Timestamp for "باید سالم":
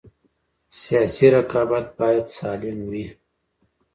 1.99-2.79